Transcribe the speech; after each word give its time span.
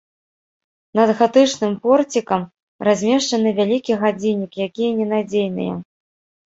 Над 0.99 1.09
гатычным 1.19 1.75
порцікам 1.83 2.41
размешчаны 2.89 3.49
вялікі 3.63 4.01
гадзіннік, 4.03 4.51
якія 4.69 4.91
ненадзейныя. 5.01 5.73